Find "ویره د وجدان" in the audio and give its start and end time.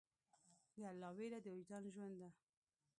1.17-1.83